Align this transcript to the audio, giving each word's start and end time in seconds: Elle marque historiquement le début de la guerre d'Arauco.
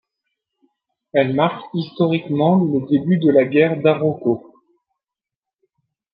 Elle 1.13 1.35
marque 1.35 1.63
historiquement 1.75 2.55
le 2.55 2.87
début 2.87 3.19
de 3.19 3.29
la 3.29 3.43
guerre 3.43 3.79
d'Arauco. 3.83 4.51